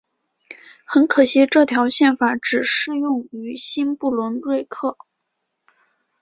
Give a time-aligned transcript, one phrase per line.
[0.83, 4.97] 很可惜这条宪法只适用于新不伦瑞克。